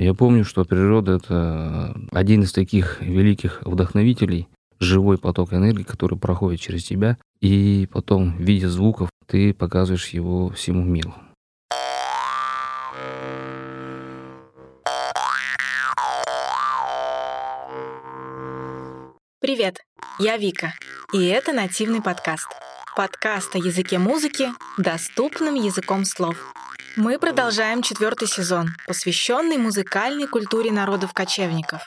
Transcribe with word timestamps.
Я 0.00 0.14
помню, 0.14 0.46
что 0.46 0.64
природа— 0.64 1.12
это 1.22 1.94
один 2.10 2.42
из 2.42 2.54
таких 2.54 3.02
великих 3.02 3.60
вдохновителей, 3.66 4.48
живой 4.78 5.18
поток 5.18 5.52
энергии, 5.52 5.82
который 5.82 6.18
проходит 6.18 6.58
через 6.58 6.84
тебя, 6.84 7.18
и 7.42 7.86
потом 7.92 8.34
в 8.34 8.40
виде 8.40 8.66
звуков 8.66 9.10
ты 9.26 9.52
показываешь 9.52 10.08
его 10.08 10.48
всему 10.48 10.82
миру. 10.84 11.12
Привет, 19.42 19.82
я 20.18 20.38
Вика, 20.38 20.72
и 21.12 21.26
это 21.26 21.52
нативный 21.52 22.00
подкаст. 22.00 22.48
Подкаст 22.96 23.54
о 23.54 23.58
языке 23.58 23.98
музыки 23.98 24.52
доступным 24.76 25.54
языком 25.54 26.04
слов. 26.04 26.36
Мы 26.96 27.18
продолжаем 27.18 27.82
четвертый 27.82 28.26
сезон, 28.26 28.70
посвященный 28.86 29.58
музыкальной 29.58 30.26
культуре 30.26 30.72
народов-кочевников. 30.72 31.82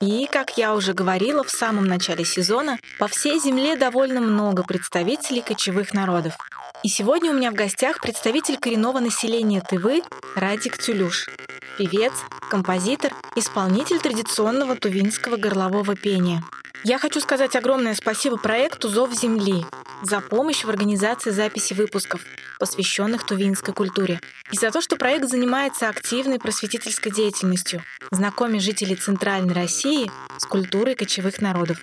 И, 0.00 0.26
как 0.30 0.58
я 0.58 0.74
уже 0.74 0.94
говорила 0.94 1.44
в 1.44 1.50
самом 1.50 1.86
начале 1.86 2.24
сезона, 2.24 2.78
по 2.98 3.06
всей 3.06 3.38
Земле 3.38 3.76
довольно 3.76 4.20
много 4.20 4.64
представителей 4.64 5.42
кочевых 5.42 5.94
народов. 5.94 6.34
И 6.82 6.88
сегодня 6.88 7.30
у 7.30 7.34
меня 7.34 7.52
в 7.52 7.54
гостях 7.54 8.00
представитель 8.00 8.58
коренного 8.58 8.98
населения 8.98 9.60
Тывы 9.60 10.02
Радик 10.34 10.76
Тюлюш. 10.78 11.28
Певец, 11.78 12.12
композитор, 12.50 13.12
исполнитель 13.36 14.00
традиционного 14.00 14.74
тувинского 14.76 15.36
горлового 15.36 15.94
пения– 15.94 16.42
я 16.84 16.98
хочу 16.98 17.20
сказать 17.20 17.56
огромное 17.56 17.94
спасибо 17.94 18.36
проекту 18.36 18.88
«Зов 18.88 19.12
Земли» 19.12 19.64
за 20.02 20.20
помощь 20.20 20.62
в 20.62 20.70
организации 20.70 21.30
записи 21.30 21.74
выпусков, 21.74 22.24
посвященных 22.60 23.26
тувинской 23.26 23.74
культуре, 23.74 24.20
и 24.52 24.56
за 24.56 24.70
то, 24.70 24.80
что 24.80 24.96
проект 24.96 25.28
занимается 25.28 25.88
активной 25.88 26.38
просветительской 26.38 27.10
деятельностью, 27.10 27.82
знакомя 28.12 28.60
жителей 28.60 28.94
Центральной 28.94 29.54
России 29.54 30.08
с 30.38 30.46
культурой 30.46 30.94
кочевых 30.94 31.40
народов. 31.40 31.82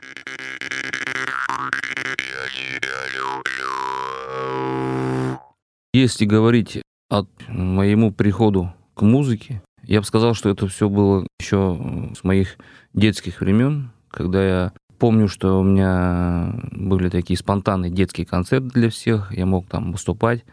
Если 5.93 6.25
говорить 6.25 6.81
от 7.09 7.27
моему 7.49 8.13
приходу 8.13 8.73
к 8.93 9.01
музыке, 9.01 9.61
я 9.87 9.99
бы 9.99 10.05
сказал, 10.05 10.33
что 10.33 10.49
это 10.49 10.67
все 10.67 10.89
было 10.89 11.25
еще 11.39 12.11
с 12.17 12.23
моих 12.23 12.57
детских 12.93 13.41
времен, 13.41 13.91
когда 14.09 14.45
я 14.45 14.73
Помню, 14.97 15.27
что 15.27 15.59
у 15.59 15.63
меня 15.63 16.53
были 16.71 17.09
такие 17.09 17.37
спонтанные 17.37 17.91
детские 17.91 18.25
концерты 18.25 18.69
для 18.69 18.89
всех. 18.89 19.33
Я 19.35 19.45
мог 19.45 19.67
там 19.67 19.91
выступать, 19.91 20.45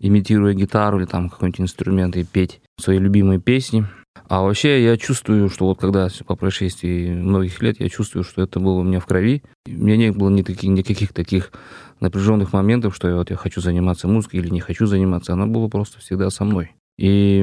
имитируя 0.00 0.52
гитару 0.52 0.98
или 0.98 1.06
там 1.06 1.30
какой-нибудь 1.30 1.62
инструмент 1.62 2.16
и 2.16 2.24
петь 2.24 2.60
свои 2.78 2.98
любимые 2.98 3.40
песни. 3.40 3.86
А 4.28 4.42
вообще 4.42 4.82
я 4.84 4.96
чувствую, 4.96 5.48
что 5.48 5.66
вот 5.66 5.78
когда 5.78 6.08
по 6.26 6.36
прошествии 6.36 7.14
многих 7.14 7.62
лет 7.62 7.80
я 7.80 7.88
чувствую, 7.88 8.24
что 8.24 8.42
это 8.42 8.60
было 8.60 8.80
у 8.80 8.82
меня 8.82 9.00
в 9.00 9.06
крови. 9.06 9.42
У 9.66 9.70
меня 9.70 9.96
не 9.96 10.12
было 10.12 10.28
ни 10.28 10.42
таких, 10.42 10.68
никаких 10.70 11.12
таких 11.12 11.52
напряженных 12.00 12.52
моментов, 12.52 12.94
что 12.94 13.08
я 13.08 13.16
вот 13.16 13.30
я 13.30 13.36
хочу 13.36 13.60
заниматься 13.60 14.08
музыкой 14.08 14.40
или 14.40 14.48
не 14.50 14.60
хочу 14.60 14.86
заниматься. 14.86 15.32
Она 15.32 15.46
была 15.46 15.68
просто 15.68 16.00
всегда 16.00 16.28
со 16.30 16.44
мной. 16.44 16.72
И 16.98 17.42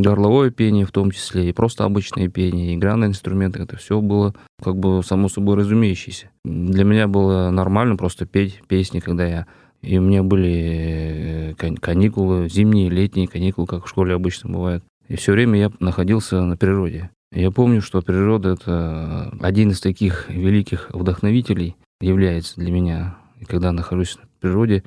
горловое 0.00 0.50
пение 0.50 0.86
в 0.86 0.92
том 0.92 1.10
числе, 1.10 1.48
и 1.48 1.52
просто 1.52 1.84
обычное 1.84 2.28
пение, 2.28 2.74
игра 2.74 2.94
на 2.94 3.06
инструменты, 3.06 3.60
это 3.62 3.76
все 3.76 4.00
было 4.00 4.32
как 4.62 4.76
бы 4.76 5.02
само 5.02 5.28
собой 5.28 5.56
разумеющееся. 5.56 6.30
Для 6.44 6.84
меня 6.84 7.08
было 7.08 7.50
нормально 7.50 7.96
просто 7.96 8.26
петь 8.26 8.62
песни, 8.68 9.00
когда 9.00 9.26
я... 9.26 9.46
И 9.82 9.98
у 9.98 10.02
меня 10.02 10.22
были 10.22 11.54
э, 11.58 11.74
каникулы, 11.80 12.48
зимние, 12.48 12.88
летние 12.88 13.26
каникулы, 13.26 13.66
как 13.66 13.86
в 13.86 13.88
школе 13.88 14.14
обычно 14.14 14.48
бывает. 14.48 14.84
И 15.08 15.16
все 15.16 15.32
время 15.32 15.58
я 15.58 15.72
находился 15.80 16.40
на 16.40 16.56
природе. 16.56 17.10
Я 17.32 17.50
помню, 17.50 17.82
что 17.82 18.00
природа— 18.00 18.50
это 18.60 19.32
один 19.40 19.70
из 19.70 19.80
таких 19.80 20.30
великих 20.30 20.90
вдохновителей 20.92 21.74
является 22.00 22.60
для 22.60 22.70
меня. 22.70 23.16
И 23.40 23.44
когда 23.44 23.72
нахожусь 23.72 24.16
на 24.16 24.28
природе, 24.38 24.84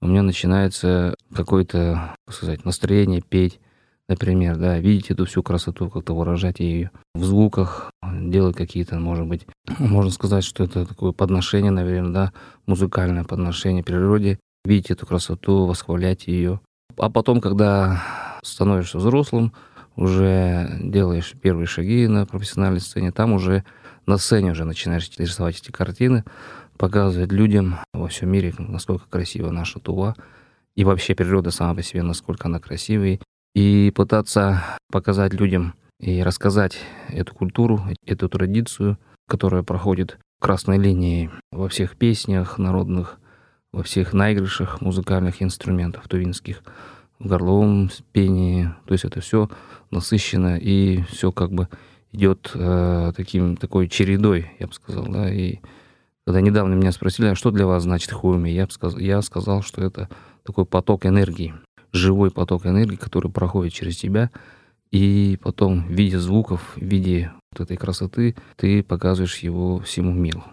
у 0.00 0.06
меня 0.06 0.22
начинается 0.22 1.15
какое-то, 1.36 2.16
как 2.26 2.34
сказать, 2.34 2.64
настроение 2.64 3.20
петь, 3.20 3.60
например, 4.08 4.56
да, 4.56 4.78
видеть 4.78 5.10
эту 5.10 5.26
всю 5.26 5.42
красоту, 5.42 5.88
как-то 5.88 6.14
выражать 6.14 6.60
ее 6.60 6.90
в 7.14 7.24
звуках, 7.24 7.90
делать 8.02 8.56
какие-то, 8.56 8.98
может 8.98 9.26
быть, 9.26 9.46
можно 9.78 10.10
сказать, 10.10 10.44
что 10.44 10.64
это 10.64 10.86
такое 10.86 11.12
подношение, 11.12 11.70
наверное, 11.70 12.12
да, 12.12 12.32
музыкальное 12.66 13.24
подношение 13.24 13.84
природе, 13.84 14.38
видеть 14.64 14.90
эту 14.90 15.06
красоту, 15.06 15.66
восхвалять 15.66 16.26
ее. 16.26 16.60
А 16.96 17.10
потом, 17.10 17.40
когда 17.40 18.02
становишься 18.42 18.98
взрослым, 18.98 19.52
уже 19.96 20.78
делаешь 20.82 21.34
первые 21.40 21.66
шаги 21.66 22.06
на 22.06 22.26
профессиональной 22.26 22.80
сцене, 22.80 23.12
там 23.12 23.32
уже 23.32 23.64
на 24.06 24.18
сцене 24.18 24.52
уже 24.52 24.64
начинаешь 24.64 25.10
рисовать 25.18 25.58
эти 25.60 25.70
картины, 25.70 26.24
показывать 26.76 27.32
людям 27.32 27.78
во 27.92 28.08
всем 28.08 28.30
мире, 28.30 28.54
насколько 28.58 29.06
красива 29.08 29.50
наша 29.50 29.80
Тува, 29.80 30.14
и 30.76 30.84
вообще 30.84 31.14
природа 31.14 31.50
сама 31.50 31.74
по 31.74 31.82
себе, 31.82 32.02
насколько 32.02 32.46
она 32.46 32.60
красивая, 32.60 33.18
и 33.54 33.90
пытаться 33.94 34.62
показать 34.92 35.32
людям 35.32 35.74
и 35.98 36.22
рассказать 36.22 36.78
эту 37.08 37.34
культуру, 37.34 37.80
эту 38.04 38.28
традицию, 38.28 38.98
которая 39.26 39.62
проходит 39.62 40.18
красной 40.40 40.78
линией 40.78 41.30
во 41.50 41.68
всех 41.68 41.96
песнях 41.96 42.58
народных, 42.58 43.18
во 43.72 43.82
всех 43.82 44.12
наигрышах 44.12 44.82
музыкальных 44.82 45.42
инструментов 45.42 46.06
тувинских, 46.06 46.62
в 47.18 47.26
горловом 47.26 47.90
пении. 48.12 48.70
То 48.86 48.92
есть 48.92 49.06
это 49.06 49.20
все 49.20 49.48
насыщенно 49.90 50.58
и 50.58 51.02
все 51.04 51.32
как 51.32 51.50
бы 51.50 51.68
идет 52.12 52.50
э, 52.54 53.12
таким 53.16 53.56
такой 53.56 53.88
чередой, 53.88 54.52
я 54.58 54.66
бы 54.66 54.74
сказал, 54.74 55.06
да, 55.06 55.32
и 55.32 55.58
когда 56.26 56.40
недавно 56.40 56.74
меня 56.74 56.92
спросили, 56.92 57.28
а 57.28 57.34
что 57.34 57.50
для 57.50 57.66
вас 57.66 57.84
значит 57.84 58.12
хуми, 58.12 58.50
я, 58.50 58.68
сказал, 58.68 58.98
я 58.98 59.22
сказал, 59.22 59.62
что 59.62 59.82
это 59.82 60.08
такой 60.46 60.64
поток 60.64 61.04
энергии, 61.04 61.54
живой 61.92 62.30
поток 62.30 62.66
энергии, 62.66 62.96
который 62.96 63.30
проходит 63.30 63.72
через 63.72 63.96
тебя, 63.96 64.30
и 64.90 65.38
потом 65.42 65.86
в 65.86 65.90
виде 65.90 66.18
звуков, 66.18 66.72
в 66.76 66.82
виде 66.82 67.32
вот 67.52 67.60
этой 67.60 67.76
красоты 67.76 68.36
ты 68.56 68.82
показываешь 68.82 69.38
его 69.38 69.80
всему 69.80 70.12
миру. 70.12 70.44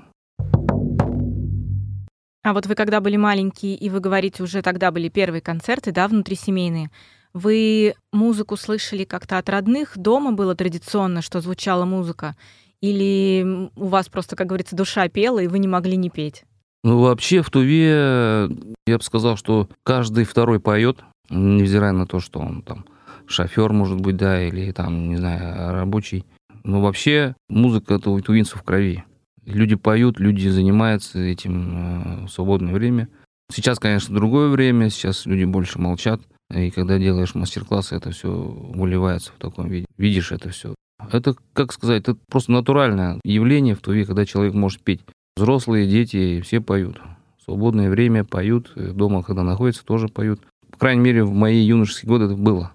А 2.46 2.52
вот 2.52 2.66
вы 2.66 2.76
когда 2.76 3.00
были 3.00 3.16
маленькие, 3.16 3.76
и 3.76 3.90
вы 3.90 4.02
говорите, 4.02 4.44
уже 4.44 4.62
тогда 4.62 4.92
были 4.92 5.08
первые 5.08 5.42
концерты, 5.42 5.94
да, 5.94 6.10
внутрисемейные, 6.10 6.92
вы 7.34 7.96
музыку 8.12 8.58
слышали 8.58 9.06
как-то 9.06 9.38
от 9.38 9.48
родных? 9.50 9.98
Дома 9.98 10.34
было 10.34 10.54
традиционно, 10.54 11.22
что 11.22 11.40
звучала 11.40 11.86
музыка? 11.86 12.36
Или 12.82 13.70
у 13.76 13.88
вас 13.88 14.10
просто, 14.10 14.36
как 14.36 14.48
говорится, 14.48 14.76
душа 14.76 15.08
пела, 15.08 15.40
и 15.40 15.48
вы 15.48 15.60
не 15.60 15.68
могли 15.68 15.96
не 15.96 16.10
петь? 16.10 16.44
Ну, 16.84 17.00
вообще 17.00 17.42
в 17.42 17.50
Туве, 17.50 18.50
я 18.86 18.98
бы 18.98 19.04
сказал, 19.04 19.38
что 19.38 19.70
каждый 19.84 20.26
второй 20.26 20.60
поет, 20.60 21.00
невзирая 21.30 21.94
на 21.94 22.06
то, 22.06 22.20
что 22.20 22.40
он 22.40 22.62
там 22.62 22.86
шофер, 23.26 23.72
может 23.72 24.00
быть, 24.02 24.18
да, 24.18 24.44
или 24.46 24.72
там, 24.72 25.10
не 25.10 25.16
знаю, 25.16 25.74
рабочий. 25.74 26.26
Но 26.64 26.82
вообще 26.82 27.36
музыка 27.50 27.96
это 27.96 28.10
у 28.10 28.20
тувинцев 28.22 28.60
в 28.60 28.64
крови. 28.64 29.04
Люди 29.46 29.76
поют, 29.76 30.20
люди 30.20 30.48
занимаются 30.48 31.20
этим 31.20 32.24
э, 32.24 32.26
в 32.26 32.30
свободное 32.30 32.74
время. 32.74 33.10
Сейчас, 33.52 33.80
конечно, 33.80 34.16
другое 34.16 34.50
время, 34.50 34.90
сейчас 34.90 35.26
люди 35.26 35.44
больше 35.44 35.80
молчат. 35.80 36.22
И 36.54 36.72
когда 36.72 36.98
делаешь 36.98 37.36
мастер-классы, 37.36 37.96
это 37.96 38.12
все 38.12 38.30
выливается 38.30 39.32
в 39.34 39.40
таком 39.40 39.68
виде. 39.68 39.86
Видишь 39.98 40.32
это 40.32 40.50
все. 40.50 40.76
Это, 41.12 41.36
как 41.54 41.74
сказать, 41.74 42.04
это 42.04 42.16
просто 42.30 42.54
натуральное 42.54 43.20
явление 43.26 43.76
в 43.76 43.80
Туве, 43.80 44.06
когда 44.06 44.26
человек 44.26 44.54
может 44.54 44.82
петь. 44.82 45.02
Взрослые, 45.36 45.88
дети, 45.88 46.42
все 46.42 46.62
поют. 46.62 47.02
В 47.38 47.44
свободное 47.44 47.90
время 47.90 48.24
поют, 48.24 48.72
дома, 48.76 49.24
когда 49.24 49.44
находятся, 49.44 49.86
тоже 49.86 50.08
поют. 50.08 50.42
По 50.72 50.78
крайней 50.78 51.02
мере, 51.02 51.24
в 51.24 51.34
мои 51.34 51.60
юношеские 51.60 52.10
годы 52.10 52.26
это 52.26 52.36
было. 52.36 52.72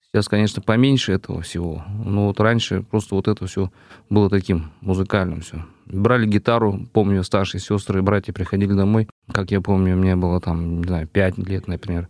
Сейчас, 0.00 0.28
конечно, 0.28 0.62
поменьше 0.62 1.12
этого 1.12 1.42
всего, 1.42 1.84
но 2.04 2.28
вот 2.28 2.40
раньше 2.40 2.82
просто 2.82 3.14
вот 3.14 3.28
это 3.28 3.46
все 3.46 3.70
было 4.08 4.30
таким 4.30 4.72
музыкальным 4.80 5.42
все. 5.42 5.66
Брали 5.84 6.26
гитару, 6.26 6.86
помню, 6.92 7.22
старшие 7.22 7.60
сестры 7.60 7.98
и 7.98 8.02
братья 8.02 8.32
приходили 8.32 8.72
домой. 8.72 9.08
Как 9.30 9.50
я 9.50 9.60
помню, 9.60 9.94
меня 9.94 10.16
было 10.16 10.40
там, 10.40 10.78
не 10.80 10.84
знаю, 10.84 11.06
пять 11.06 11.36
лет, 11.36 11.68
например. 11.68 12.08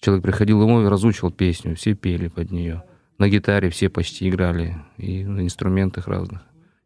Человек 0.00 0.22
приходил 0.24 0.60
домой 0.60 0.84
и 0.84 0.88
разучивал 0.88 1.32
песню, 1.32 1.74
все 1.74 1.94
пели 1.94 2.28
под 2.28 2.52
нее 2.52 2.84
на 3.18 3.28
гитаре 3.28 3.68
все 3.70 3.88
почти 3.88 4.28
играли, 4.28 4.76
и 4.96 5.24
на 5.24 5.40
инструментах 5.40 6.06
разных, 6.06 6.40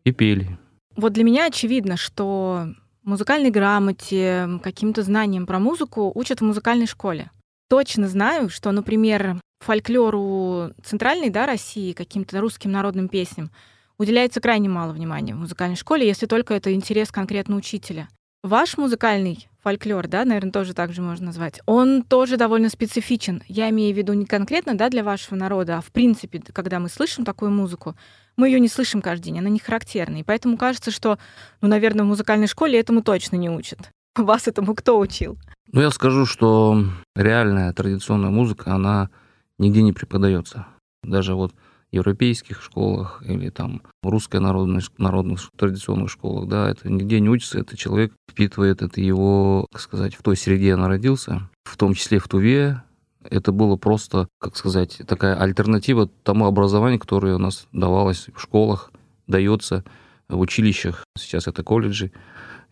и 0.04 0.12
пели. 0.12 0.58
Вот 0.96 1.12
для 1.12 1.24
меня 1.24 1.46
очевидно, 1.46 1.96
что 1.96 2.66
музыкальной 3.02 3.50
грамоте, 3.50 4.48
каким-то 4.62 5.02
знаниям 5.02 5.46
про 5.46 5.58
музыку 5.58 6.12
учат 6.14 6.40
в 6.40 6.44
музыкальной 6.44 6.86
школе. 6.86 7.30
Точно 7.68 8.08
знаю, 8.08 8.50
что, 8.50 8.70
например, 8.70 9.40
фольклору 9.60 10.72
центральной 10.84 11.30
да, 11.30 11.46
России, 11.46 11.92
каким-то 11.92 12.40
русским 12.40 12.70
народным 12.70 13.08
песням 13.08 13.50
уделяется 13.98 14.40
крайне 14.40 14.68
мало 14.68 14.92
внимания 14.92 15.34
в 15.34 15.38
музыкальной 15.38 15.76
школе, 15.76 16.06
если 16.06 16.26
только 16.26 16.54
это 16.54 16.72
интерес 16.74 17.10
конкретно 17.10 17.56
учителя. 17.56 18.08
Ваш 18.42 18.76
музыкальный 18.76 19.48
фольклор, 19.62 20.08
да, 20.08 20.24
наверное, 20.24 20.50
тоже 20.50 20.74
так 20.74 20.92
же 20.92 21.00
можно 21.00 21.26
назвать, 21.26 21.60
он 21.64 22.02
тоже 22.02 22.36
довольно 22.36 22.68
специфичен. 22.68 23.42
Я 23.46 23.70
имею 23.70 23.94
в 23.94 23.96
виду 23.96 24.12
не 24.14 24.26
конкретно, 24.26 24.74
да, 24.74 24.88
для 24.88 25.04
вашего 25.04 25.36
народа, 25.36 25.78
а 25.78 25.80
в 25.80 25.92
принципе, 25.92 26.40
когда 26.52 26.80
мы 26.80 26.88
слышим 26.88 27.24
такую 27.24 27.52
музыку, 27.52 27.94
мы 28.36 28.48
ее 28.48 28.60
не 28.60 28.68
слышим 28.68 29.02
каждый 29.02 29.24
день, 29.24 29.38
она 29.38 29.48
не 29.48 29.58
характерна. 29.58 30.18
И 30.18 30.22
поэтому 30.22 30.56
кажется, 30.56 30.90
что, 30.90 31.18
ну, 31.60 31.68
наверное, 31.68 32.04
в 32.04 32.08
музыкальной 32.08 32.46
школе 32.46 32.78
этому 32.78 33.02
точно 33.02 33.36
не 33.36 33.50
учат. 33.50 33.90
Вас 34.16 34.48
этому 34.48 34.74
кто 34.74 34.98
учил? 34.98 35.38
Ну, 35.72 35.80
я 35.80 35.90
скажу, 35.90 36.26
что 36.26 36.84
реальная 37.16 37.72
традиционная 37.72 38.30
музыка, 38.30 38.74
она 38.74 39.10
нигде 39.58 39.82
не 39.82 39.92
преподается. 39.92 40.66
Даже 41.02 41.34
вот 41.34 41.52
европейских 41.92 42.62
школах 42.62 43.22
или 43.26 43.50
там 43.50 43.82
в 44.02 44.08
русской 44.08 44.40
народной, 44.40 44.82
народных 44.96 45.40
традиционных 45.56 46.10
школах, 46.10 46.48
да, 46.48 46.70
это 46.70 46.90
нигде 46.90 47.20
не 47.20 47.28
учится, 47.28 47.58
это 47.58 47.76
человек 47.76 48.12
впитывает, 48.30 48.82
это 48.82 49.00
его, 49.00 49.66
как 49.70 49.80
сказать, 49.80 50.14
в 50.14 50.22
той 50.22 50.36
среде 50.36 50.74
он 50.74 50.84
родился, 50.84 51.48
в 51.64 51.76
том 51.76 51.94
числе 51.94 52.18
в 52.18 52.28
Туве, 52.28 52.82
это 53.30 53.52
было 53.52 53.76
просто, 53.76 54.28
как 54.38 54.56
сказать, 54.56 55.00
такая 55.06 55.36
альтернатива 55.36 56.08
тому 56.22 56.46
образованию, 56.46 57.00
которое 57.00 57.34
у 57.34 57.38
нас 57.38 57.66
давалось 57.72 58.28
в 58.34 58.40
школах, 58.40 58.90
дается 59.26 59.84
в 60.28 60.38
училищах, 60.40 61.04
сейчас 61.18 61.46
это 61.46 61.62
колледжи 61.62 62.12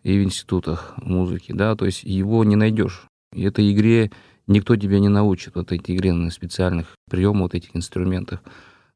и 0.03 0.17
в 0.19 0.23
институтах 0.23 0.93
музыки, 0.97 1.51
да, 1.51 1.75
то 1.75 1.85
есть 1.85 2.03
его 2.03 2.43
не 2.43 2.55
найдешь. 2.55 3.03
И 3.33 3.43
этой 3.43 3.71
игре 3.71 4.11
никто 4.47 4.75
тебя 4.75 4.99
не 4.99 5.09
научит, 5.09 5.55
вот 5.55 5.71
этой 5.71 5.95
игре 5.95 6.13
на 6.13 6.31
специальных 6.31 6.95
приемах, 7.09 7.41
вот 7.41 7.55
этих 7.55 7.75
инструментах 7.75 8.41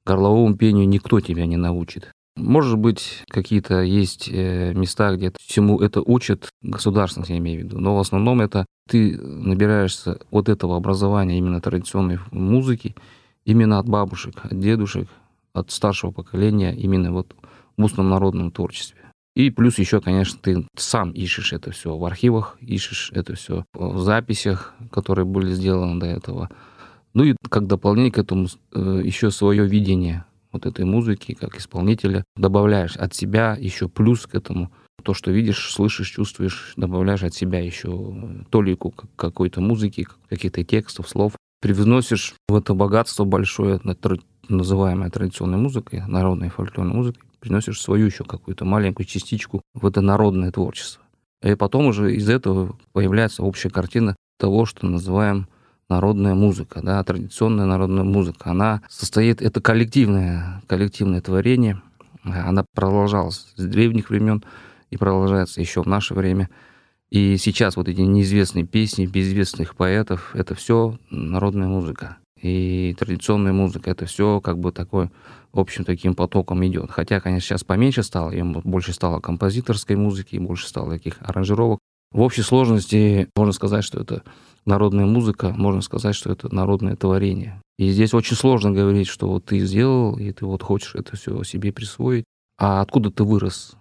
горловому 0.06 0.56
пению 0.56 0.88
никто 0.88 1.19
тебя 1.19 1.46
не 1.46 1.57
научит. 1.57 2.12
Может 2.35 2.77
быть, 2.77 3.23
какие-то 3.29 3.81
есть 3.81 4.29
э, 4.29 4.73
места, 4.73 5.15
где 5.15 5.31
всему 5.39 5.79
это 5.79 6.01
учат, 6.01 6.49
государственных 6.61 7.29
я 7.29 7.37
имею 7.37 7.61
в 7.61 7.63
виду, 7.63 7.79
но 7.79 7.95
в 7.95 7.99
основном 7.99 8.41
это 8.41 8.65
ты 8.89 9.17
набираешься 9.17 10.19
вот 10.31 10.49
этого 10.49 10.75
образования 10.75 11.37
именно 11.37 11.61
традиционной 11.61 12.19
музыки, 12.31 12.95
именно 13.45 13.79
от 13.79 13.87
бабушек, 13.87 14.35
от 14.43 14.59
дедушек, 14.59 15.07
от 15.53 15.71
старшего 15.71 16.11
поколения, 16.11 16.75
именно 16.75 17.13
вот 17.13 17.33
в 17.77 17.83
устном 17.83 18.09
народном 18.09 18.51
творчестве. 18.51 18.99
И 19.35 19.49
плюс 19.49 19.79
еще, 19.79 20.01
конечно, 20.01 20.39
ты 20.41 20.65
сам 20.77 21.11
ищешь 21.11 21.53
это 21.53 21.71
все 21.71 21.97
в 21.97 22.03
архивах, 22.05 22.57
ищешь 22.61 23.11
это 23.13 23.35
все 23.35 23.65
в 23.73 23.99
записях, 23.99 24.73
которые 24.91 25.25
были 25.25 25.53
сделаны 25.53 25.99
до 25.99 26.05
этого. 26.05 26.49
Ну 27.13 27.23
и 27.23 27.35
как 27.49 27.67
дополнение 27.67 28.11
к 28.11 28.17
этому 28.17 28.47
э, 28.73 29.01
еще 29.03 29.31
свое 29.31 29.65
видение 29.65 30.25
вот 30.56 30.66
этой 30.66 30.86
музыки 30.86 31.34
как 31.34 31.57
исполнителя 31.57 32.24
добавляешь 32.36 32.96
от 32.96 33.13
себя 33.13 33.57
еще 33.60 33.90
плюс 33.90 34.25
к 34.25 34.36
этому 34.36 34.72
то, 35.04 35.13
что 35.13 35.31
видишь, 35.31 35.72
слышишь, 35.72 36.10
чувствуешь, 36.10 36.74
добавляешь 36.78 37.24
от 37.24 37.34
себя 37.34 37.60
еще 37.60 38.16
толику 38.50 38.92
какой-то 39.16 39.62
музыки, 39.62 40.07
каких-то 40.30 40.63
текстов, 40.63 41.07
слов, 41.10 41.34
привносишь 41.62 42.34
в 42.48 42.56
это 42.56 42.74
богатство 42.74 43.25
большое, 43.25 43.80
называемое 44.48 45.10
традиционной 45.10 45.57
музыкой, 45.57 46.02
народной 46.07 46.50
фольклорной 46.50 46.96
музыкой, 46.96 47.22
приносишь 47.40 47.81
свою 47.81 48.06
еще 48.06 48.24
какую-то 48.24 48.66
маленькую 48.66 49.06
частичку 49.06 49.62
в 49.74 49.86
это 49.86 50.02
народное 50.02 50.52
творчество. 50.52 51.04
И 51.44 51.54
потом 51.56 51.88
уже 51.88 52.16
из 52.16 52.30
этого 52.30 52.78
появляется 52.94 53.44
общая 53.44 53.69
картина 53.69 54.16
того, 54.40 54.66
что 54.66 54.88
называем 54.88 55.48
народная 55.89 56.35
музыка, 56.35 56.81
да, 56.83 57.03
традиционная 57.03 57.65
народная 57.65 58.03
музыка. 58.03 58.51
Она 58.51 58.81
состоит, 58.89 59.41
это 59.41 59.61
коллективное, 59.61 60.61
коллективное 60.67 61.21
творение, 61.21 61.81
она 62.23 62.65
продолжалась 62.73 63.47
с 63.55 63.63
древних 63.65 64.09
времен 64.09 64.43
и 64.89 64.97
продолжается 64.97 65.61
еще 65.61 65.83
в 65.83 65.87
наше 65.87 66.13
время. 66.13 66.49
И 67.11 67.37
сейчас 67.37 67.77
вот 67.77 67.87
эти 67.87 68.01
неизвестные 68.01 68.65
песни 68.65 69.05
безызвестных 69.05 69.75
поэтов, 69.75 70.35
это 70.35 70.55
все 70.55 70.97
народная 71.11 71.67
музыка. 71.67 72.17
И 72.41 72.95
традиционная 72.99 73.53
музыка, 73.53 73.91
это 73.91 74.05
все 74.05 74.41
как 74.41 74.59
бы 74.59 74.71
такой 74.71 75.09
общим 75.53 75.85
таким 75.85 76.15
потоком 76.15 76.65
идет. 76.65 76.91
Хотя, 76.91 77.21
конечно, 77.21 77.47
сейчас 77.47 77.63
поменьше 77.63 78.03
стало, 78.03 78.31
и 78.31 78.41
больше 78.41 78.91
стало 78.91 79.19
композиторской 79.19 79.95
музыки, 79.95 80.35
больше 80.37 80.67
стало 80.67 80.91
таких 80.91 81.17
аранжировок. 81.21 81.79
В 82.11 82.21
общей 82.21 82.41
сложности 82.41 83.29
можно 83.35 83.53
сказать, 83.53 83.83
что 83.83 84.01
это 84.01 84.23
народная 84.65 85.06
музыка, 85.06 85.53
можно 85.56 85.81
сказать, 85.81 86.15
что 86.15 86.31
это 86.31 86.53
народное 86.53 86.95
творение. 86.95 87.62
И 87.77 87.89
здесь 87.89 88.13
очень 88.13 88.35
сложно 88.35 88.71
говорить, 88.71 89.07
что 89.07 89.27
вот 89.27 89.45
ты 89.45 89.59
сделал, 89.59 90.17
и 90.17 90.31
ты 90.31 90.45
вот 90.45 90.63
хочешь 90.63 90.95
это 90.95 91.15
все 91.15 91.44
себе 91.44 91.71
присвоить. 91.71 92.25
А 92.57 92.81
откуда 92.81 93.12
ты 93.12 93.23
вырос? 93.23 93.75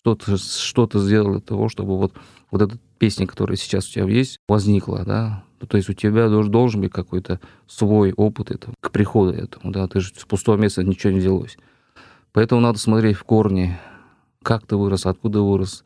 Что 0.00 0.14
ты, 0.14 0.36
что 0.36 0.86
ты 0.86 0.98
сделал 1.00 1.32
для 1.32 1.40
того, 1.40 1.68
чтобы 1.68 1.98
вот, 1.98 2.14
вот 2.50 2.62
эта 2.62 2.78
песня, 2.98 3.26
которая 3.26 3.56
сейчас 3.56 3.88
у 3.88 3.92
тебя 3.92 4.06
есть, 4.06 4.38
возникла, 4.48 5.04
да? 5.04 5.44
Ну, 5.60 5.66
то 5.66 5.76
есть 5.76 5.90
у 5.90 5.92
тебя 5.92 6.28
должен, 6.28 6.80
быть 6.80 6.92
какой-то 6.92 7.40
свой 7.66 8.12
опыт 8.12 8.50
это, 8.50 8.72
к 8.80 8.90
приходу 8.92 9.32
этому, 9.32 9.72
да? 9.72 9.86
Ты 9.88 10.00
же 10.00 10.12
с 10.16 10.24
пустого 10.24 10.56
места 10.56 10.84
ничего 10.84 11.12
не 11.12 11.18
взялось. 11.18 11.58
Поэтому 12.32 12.60
надо 12.60 12.78
смотреть 12.78 13.16
в 13.16 13.24
корни, 13.24 13.76
как 14.42 14.66
ты 14.66 14.76
вырос, 14.76 15.04
откуда 15.04 15.42
вырос, 15.42 15.82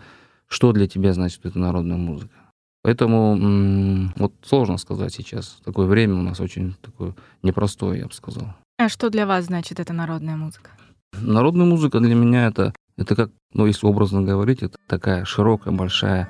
что 0.47 0.73
для 0.73 0.87
тебя 0.87 1.13
значит 1.15 1.41
эта 1.45 1.59
народная 1.59 1.97
музыка. 1.97 2.44
Поэтому 2.85 4.11
вот 4.17 4.35
сложно 4.45 4.77
сказать 4.77 5.15
сейчас. 5.15 5.57
Такое 5.65 5.87
время 5.87 6.17
у 6.17 6.23
нас 6.23 6.39
очень 6.39 6.77
такое 6.83 7.15
непростое, 7.43 8.01
я 8.01 8.07
бы 8.07 8.13
сказал. 8.13 8.45
А 8.79 8.91
что 8.91 9.09
для 9.09 9.27
вас 9.27 9.47
значит 9.47 9.81
эта 9.81 9.95
народная 9.95 10.37
музыка? 10.37 10.71
Народная 11.19 11.65
музыка 11.65 11.99
для 12.01 12.15
меня 12.15 12.47
это, 12.47 12.75
это 12.99 13.17
как, 13.17 13.31
ну, 13.55 13.65
если 13.65 13.87
образно 13.87 14.21
говорить, 14.21 14.63
это 14.63 14.77
такая 14.87 15.25
широкая, 15.25 15.73
большая, 15.73 16.29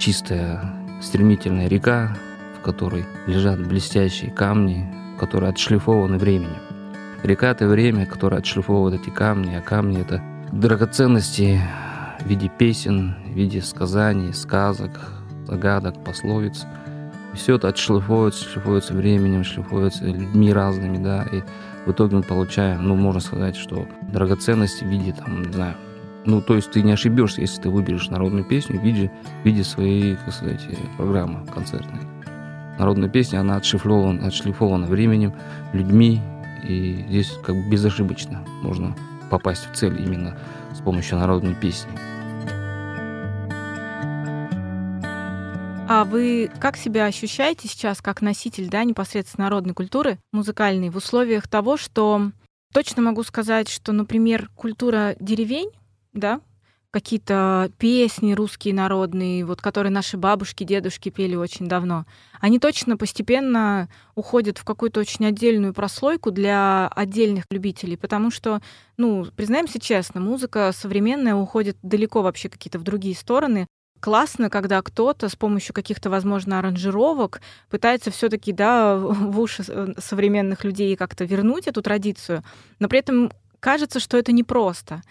чистая, 0.00 0.74
стремительная 1.02 1.68
река, 1.68 2.16
в 2.58 2.62
которой 2.62 3.04
лежат 3.26 3.60
блестящие 3.66 4.30
камни, 4.30 4.90
которые 5.20 5.50
отшлифованы 5.50 6.16
временем. 6.16 6.62
Река— 7.22 7.48
это 7.50 7.66
время, 7.66 8.06
которое 8.06 8.38
отшлифовывает 8.38 8.98
эти 8.98 9.10
камни, 9.10 9.54
а 9.54 9.60
камни— 9.60 10.00
это 10.00 10.22
драгоценности 10.52 11.60
в 12.18 12.26
виде 12.26 12.48
песен, 12.48 13.14
в 13.26 13.34
виде 13.34 13.60
сказаний, 13.60 14.32
сказок, 14.32 14.90
загадок, 15.46 16.02
пословиц. 16.04 16.64
Все 17.34 17.56
это 17.56 17.68
отшлифуется, 17.68 18.44
шлифуется 18.44 18.94
временем, 18.94 19.44
шлифуется 19.44 20.04
людьми 20.04 20.52
разными, 20.52 21.02
да, 21.02 21.22
и 21.22 21.42
в 21.86 21.92
итоге 21.92 22.16
мы 22.16 22.22
получаем, 22.22 22.86
ну, 22.86 22.94
можно 22.94 23.20
сказать, 23.20 23.56
что 23.56 23.86
драгоценности 24.02 24.84
в 24.84 24.88
виде, 24.88 25.12
там, 25.12 25.42
не 25.42 25.52
знаю, 25.52 25.74
ну, 26.24 26.40
то 26.40 26.54
есть 26.54 26.70
ты 26.70 26.82
не 26.82 26.92
ошибешься, 26.92 27.40
если 27.40 27.62
ты 27.62 27.70
выберешь 27.70 28.08
народную 28.08 28.44
песню 28.44 28.78
в 28.78 28.84
виде, 28.84 29.10
в 29.42 29.46
виде 29.46 29.64
своей, 29.64 30.16
как 30.16 30.32
сказать, 30.32 30.60
программы 30.96 31.44
концертной. 31.46 32.00
Народная 32.78 33.08
песня, 33.08 33.40
она 33.40 33.56
отшлифована, 33.56 34.26
отшлифована 34.26 34.86
временем, 34.86 35.34
людьми, 35.72 36.20
и 36.62 37.04
здесь 37.08 37.32
как 37.44 37.56
бы 37.56 37.68
безошибочно 37.68 38.44
можно 38.62 38.94
попасть 39.30 39.68
в 39.70 39.74
цель 39.74 40.00
именно 40.00 40.36
с 40.74 40.80
помощью 40.80 41.18
народной 41.18 41.54
песни. 41.54 41.90
А 45.94 46.06
вы 46.06 46.50
как 46.58 46.78
себя 46.78 47.04
ощущаете 47.04 47.68
сейчас 47.68 48.00
как 48.00 48.22
носитель 48.22 48.70
да, 48.70 48.82
непосредственно 48.82 49.44
народной 49.44 49.74
культуры 49.74 50.18
музыкальной 50.32 50.88
в 50.88 50.96
условиях 50.96 51.46
того, 51.48 51.76
что 51.76 52.30
точно 52.72 53.02
могу 53.02 53.22
сказать, 53.24 53.68
что, 53.68 53.92
например, 53.92 54.48
культура 54.56 55.14
деревень, 55.20 55.70
да, 56.14 56.40
какие-то 56.92 57.70
песни 57.76 58.32
русские 58.32 58.72
народные, 58.72 59.44
вот 59.44 59.60
которые 59.60 59.90
наши 59.90 60.16
бабушки, 60.16 60.64
дедушки 60.64 61.10
пели 61.10 61.34
очень 61.34 61.68
давно, 61.68 62.06
они 62.40 62.58
точно 62.58 62.96
постепенно 62.96 63.90
уходят 64.14 64.56
в 64.56 64.64
какую-то 64.64 64.98
очень 64.98 65.26
отдельную 65.26 65.74
прослойку 65.74 66.30
для 66.30 66.88
отдельных 66.88 67.44
любителей, 67.50 67.98
потому 67.98 68.30
что, 68.30 68.62
ну, 68.96 69.26
признаемся 69.36 69.78
честно, 69.78 70.22
музыка 70.22 70.72
современная 70.74 71.34
уходит 71.34 71.76
далеко 71.82 72.22
вообще 72.22 72.48
какие-то 72.48 72.78
в 72.78 72.82
другие 72.82 73.14
стороны, 73.14 73.66
классно, 74.02 74.50
когда 74.50 74.82
кто-то 74.82 75.28
с 75.28 75.36
помощью 75.36 75.74
каких-то, 75.74 76.10
возможно, 76.10 76.58
аранжировок 76.58 77.40
пытается 77.70 78.10
все-таки, 78.10 78.52
да, 78.52 78.96
в 78.96 79.38
уши 79.38 79.62
э, 79.66 79.94
современных 79.98 80.64
людей 80.64 80.96
как-то 80.96 81.24
вернуть 81.24 81.68
эту 81.68 81.82
традицию, 81.82 82.42
но 82.80 82.88
при 82.88 82.98
этом 82.98 83.30
кажется, 83.60 84.00
что 84.00 84.18
это 84.18 84.32
непросто. 84.32 85.02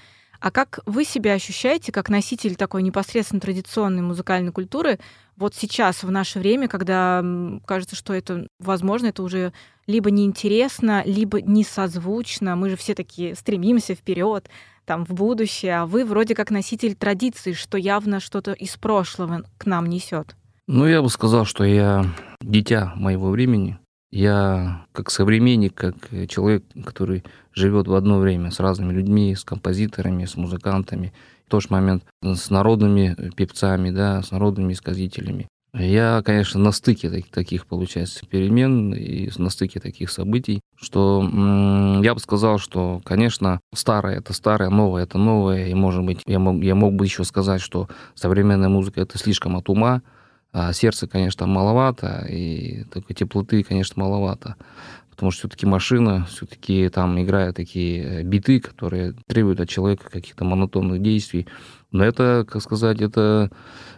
А 0.42 0.52
как 0.52 0.80
вы 0.86 1.06
себя 1.06 1.34
ощущаете 1.34 1.92
как 1.92 2.10
носитель 2.10 2.56
такой 2.56 2.84
непосредственно 2.84 3.40
традиционной 3.40 4.02
музыкальной 4.02 4.52
культуры 4.52 5.00
вот 5.38 5.56
сейчас, 5.56 6.04
в 6.04 6.12
наше 6.12 6.40
время, 6.40 6.68
когда 6.68 7.24
кажется, 7.66 7.96
что 7.96 8.14
это, 8.14 8.48
возможно, 8.60 9.08
это 9.08 9.24
уже 9.24 9.54
либо 9.88 10.12
неинтересно, 10.12 11.04
либо 11.06 11.42
несозвучно. 11.42 12.56
Мы 12.56 12.70
же 12.70 12.76
все 12.76 12.94
такие 12.94 13.36
стремимся 13.36 13.96
вперед, 13.96 14.50
там, 14.86 15.06
в 15.06 15.10
будущее, 15.10 15.80
а 15.80 15.86
вы 15.86 16.06
вроде 16.06 16.36
как 16.36 16.52
носитель 16.52 16.96
традиции, 16.96 17.54
что 17.54 17.78
явно 17.78 18.20
что-то 18.20 18.54
из 18.54 18.78
прошлого 18.78 19.44
к 19.58 19.66
нам 19.66 19.88
несет. 19.88 20.36
Ну, 20.68 20.86
я 20.86 21.02
бы 21.02 21.10
сказал, 21.10 21.46
что 21.46 21.64
я 21.64 22.06
дитя 22.42 22.94
моего 22.96 23.30
времени. 23.30 23.78
Я 24.12 24.86
как 24.92 25.10
современник, 25.10 25.74
как 25.74 25.96
человек, 26.28 26.64
который 26.86 27.24
живет 27.54 27.88
в 27.88 27.94
одно 27.94 28.20
время 28.20 28.52
с 28.52 28.60
разными 28.60 28.92
людьми, 28.94 29.36
с 29.36 29.44
композиторами, 29.44 30.26
с 30.26 30.36
музыкантами. 30.36 31.14
тот 31.48 31.64
же 31.64 31.68
момент 31.72 32.04
с 32.24 32.50
народными 32.50 33.16
певцами, 33.36 33.90
да, 33.90 34.22
с 34.22 34.32
народными 34.32 34.74
сказителями. 34.74 35.48
Я, 35.74 36.22
конечно, 36.26 36.60
на 36.60 36.74
стыке 36.74 37.24
таких, 37.32 37.66
получается, 37.66 38.26
перемен 38.26 38.94
и 38.94 39.30
на 39.38 39.50
стыке 39.50 39.80
таких 39.80 40.12
событий, 40.12 40.60
что 40.76 41.22
я 42.04 42.14
бы 42.14 42.20
сказал, 42.20 42.58
что, 42.58 43.02
конечно, 43.06 43.62
старое 43.74 44.18
это 44.18 44.34
старое, 44.34 44.70
новое 44.70 45.04
это 45.04 45.18
новое, 45.18 45.68
и, 45.68 45.74
может 45.74 46.04
быть, 46.04 46.24
я 46.26 46.40
мог, 46.40 46.62
я 46.62 46.76
мог 46.76 46.94
бы 46.94 47.06
еще 47.06 47.24
сказать, 47.24 47.62
что 47.62 47.88
современная 48.16 48.68
музыка 48.68 49.00
это 49.00 49.18
слишком 49.18 49.56
от 49.56 49.70
ума, 49.70 50.02
а 50.52 50.74
сердце, 50.74 51.08
конечно, 51.08 51.48
маловато, 51.48 52.26
и 52.30 52.84
такой 52.94 53.16
теплоты, 53.16 53.64
конечно, 53.64 54.04
маловато. 54.04 54.58
Потому 55.22 55.34
что 55.34 55.42
все-таки 55.42 55.68
машина, 55.68 56.26
все-таки 56.32 56.90
там 56.90 57.22
играют 57.22 57.56
такие 57.56 58.04
э, 58.04 58.24
биты, 58.24 58.60
которые 58.60 59.14
требуют 59.28 59.60
от 59.60 59.70
человека 59.70 60.10
каких-то 60.10 60.46
монотонных 60.46 61.00
действий. 61.00 61.46
Но 61.92 62.04
это, 62.04 62.44
как 62.50 62.60
сказать, 62.64 63.02
это 63.02 63.52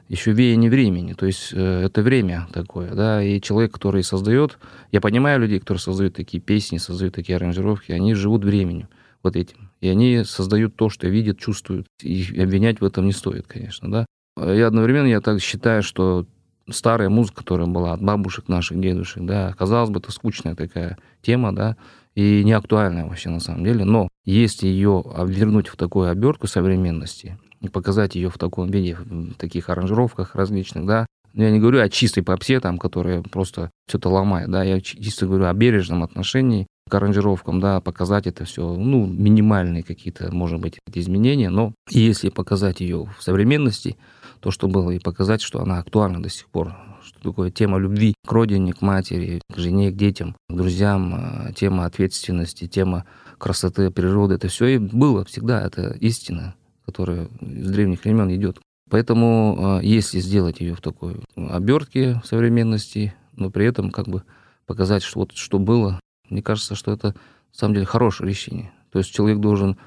еще 0.10 0.34
веяние 0.34 0.70
времени. 0.70 1.14
То 1.14 1.26
есть 1.26 1.54
э, 1.54 1.84
это 1.86 2.02
время 2.02 2.50
такое, 2.52 2.94
да, 2.94 3.24
и 3.24 3.40
человек, 3.40 3.72
который 3.72 4.04
создает, 4.04 4.60
я 4.92 5.00
понимаю 5.00 5.40
людей, 5.40 5.62
которые 5.62 5.80
создают 5.80 6.14
такие 6.14 6.42
песни, 6.44 6.78
создают 6.78 7.16
такие 7.16 7.38
аранжировки, 7.38 7.94
они 7.94 8.16
живут 8.16 8.44
временем 8.44 8.90
вот 9.24 9.38
этим. 9.38 9.72
И 9.80 9.88
они 9.88 10.26
создают 10.26 10.76
то, 10.76 10.90
что 10.90 11.08
видят, 11.08 11.40
чувствуют. 11.40 11.88
И 12.02 12.38
обвинять 12.38 12.82
в 12.82 12.84
этом 12.84 13.06
не 13.06 13.14
стоит, 13.14 13.48
конечно, 13.48 13.90
да. 13.90 14.06
Я 14.36 14.68
одновременно, 14.68 15.08
я 15.08 15.22
так 15.22 15.42
считаю, 15.42 15.84
что 15.84 16.26
старая 16.70 17.10
музыка, 17.10 17.38
которая 17.38 17.68
была 17.68 17.94
от 17.94 18.02
бабушек 18.02 18.48
наших, 18.48 18.80
дедушек, 18.80 19.24
да, 19.24 19.54
казалось 19.58 19.90
бы, 19.90 20.00
это 20.00 20.12
скучная 20.12 20.56
такая 20.56 20.98
тема, 21.22 21.54
да, 21.54 21.78
и 22.16 22.44
не 22.44 22.54
актуальная 22.54 23.06
вообще 23.06 23.30
на 23.30 23.40
самом 23.40 23.64
деле, 23.64 23.86
но 23.86 24.08
если 24.26 24.68
ее 24.68 25.04
вернуть 25.26 25.68
в 25.68 25.76
такую 25.76 26.10
обертку 26.10 26.48
современности 26.48 27.38
и 27.60 27.70
показать 27.70 28.16
ее 28.16 28.30
в 28.30 28.38
таком 28.38 28.70
виде, 28.70 28.96
в 28.96 29.34
таких 29.34 29.70
аранжировках 29.70 30.36
различных, 30.36 30.86
да, 30.86 31.06
я 31.34 31.50
не 31.50 31.60
говорю 31.60 31.82
о 31.82 31.90
чистой 31.90 32.22
попсе, 32.22 32.60
там, 32.60 32.78
которая 32.78 33.24
просто 33.24 33.72
что-то 33.90 34.10
ломает, 34.10 34.52
да, 34.52 34.64
я 34.64 34.80
чисто 34.80 35.26
говорю 35.26 35.46
о 35.46 35.54
бережном 35.54 36.04
отношении 36.04 36.68
к 36.88 36.94
аранжировкам, 36.94 37.60
да, 37.60 37.82
показать 37.82 38.28
это 38.28 38.46
все, 38.46 38.76
ну, 38.76 39.08
минимальные 39.08 39.82
какие-то, 39.84 40.32
может 40.32 40.60
быть, 40.60 40.80
изменения, 40.94 41.50
но 41.50 41.74
если 41.90 42.30
показать 42.30 42.82
ее 42.82 43.10
в 43.18 43.24
современности, 43.24 43.98
то, 44.44 44.52
что 44.52 44.68
было, 44.68 44.92
и 44.92 45.00
показать, 45.00 45.42
что 45.42 45.62
она 45.62 45.80
актуальна 45.80 46.22
до 46.22 46.28
сих 46.28 46.50
пор. 46.50 46.76
Что 47.02 47.18
такое 47.22 47.50
тема 47.50 47.78
любви 47.78 48.14
к 48.28 48.32
родине, 48.32 48.74
к 48.74 48.82
матери, 48.82 49.42
к 49.50 49.58
жене, 49.58 49.90
к 49.90 49.96
детям, 49.96 50.36
к 50.50 50.54
друзьям, 50.54 51.14
а, 51.16 51.54
тема 51.54 51.86
ответственности, 51.86 52.68
тема 52.68 53.06
красоты 53.38 53.90
природы. 53.90 54.36
Это 54.36 54.50
все 54.50 54.66
и 54.66 54.78
было 54.80 55.24
всегда, 55.24 55.62
это 55.62 55.92
истина, 56.02 56.56
которая 56.86 57.30
с 57.40 57.72
древних 57.72 58.04
времен 58.04 58.30
идет. 58.36 58.60
Поэтому, 58.90 59.56
а, 59.58 59.80
если 59.80 60.20
сделать 60.20 60.60
ее 60.60 60.76
в 60.76 60.82
такой 60.82 61.22
обертке 61.38 62.22
современности, 62.26 63.14
но 63.38 63.50
при 63.50 63.66
этом 63.66 63.92
как 63.92 64.10
бы 64.10 64.24
показать, 64.66 65.04
что 65.04 65.22
вот 65.22 65.32
что 65.36 65.58
было, 65.58 66.02
мне 66.30 66.42
кажется, 66.42 66.76
что 66.76 66.92
это 66.92 67.08
на 67.08 67.14
самом 67.54 67.76
деле 67.76 67.86
хорошее 67.86 68.30
решение. 68.30 68.74
То 68.92 69.00
есть 69.00 69.14
человек 69.14 69.40
должен 69.40 69.78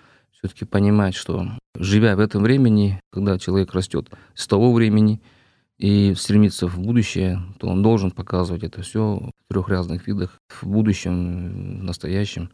все-таки 0.47 0.65
понимать, 0.65 1.15
что 1.15 1.47
живя 1.77 2.17
в 2.17 2.21
этом 2.21 2.43
времени, 2.43 3.01
когда 3.13 3.39
человек 3.39 3.73
растет 3.73 4.11
с 4.35 4.47
того 4.47 4.73
времени 4.73 5.21
и 5.79 6.15
стремится 6.17 6.69
в 6.69 6.79
будущее, 6.79 7.43
то 7.59 7.69
он 7.69 7.83
должен 7.83 8.11
показывать 8.11 8.63
это 8.63 8.83
все 8.83 9.31
в 9.47 9.53
трех 9.53 9.69
разных 9.69 10.07
видах, 10.07 10.39
в 10.49 10.67
будущем, 10.67 11.81
в 11.81 11.85
настоящем, 11.85 12.51